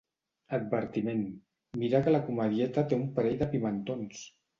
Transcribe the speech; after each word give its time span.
Advertiment: 0.57 1.19
'Mira 1.81 2.01
que 2.07 2.13
la 2.15 2.21
comedieta 2.29 2.85
té 2.95 2.99
un 3.01 3.05
parell 3.19 3.37
de 3.43 3.49
pimentons!' 3.53 4.25